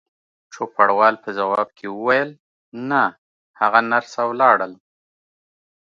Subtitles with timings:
[0.53, 2.29] چوپړوال په ځواب کې وویل:
[2.89, 3.03] نه،
[3.59, 4.73] هغه نرسه ولاړل.